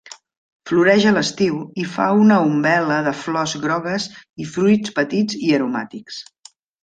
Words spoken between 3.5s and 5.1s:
grogues i fruits